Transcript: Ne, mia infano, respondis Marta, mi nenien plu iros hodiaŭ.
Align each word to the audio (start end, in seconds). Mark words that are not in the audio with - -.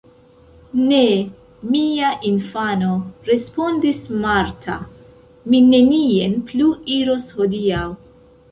Ne, 0.91 1.01
mia 1.73 2.07
infano, 2.29 2.95
respondis 3.27 4.01
Marta, 4.25 4.79
mi 5.53 5.63
nenien 5.69 6.37
plu 6.51 6.71
iros 6.99 7.33
hodiaŭ. 7.41 7.87